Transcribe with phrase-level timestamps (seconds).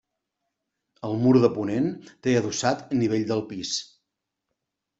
[1.09, 1.91] El mur de ponent
[2.27, 3.77] té adossat nivell del pis.